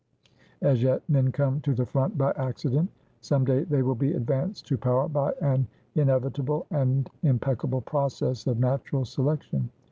[0.63, 4.65] As yet, men come to the front by accident; some day they will be advanced
[4.69, 9.69] to power by an inevitable and impeccable process of natural selection.